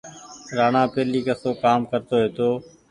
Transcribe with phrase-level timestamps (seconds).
[0.57, 2.49] رآڻآ پهيلي ڪسو ڪآم ڪرتو هيتو۔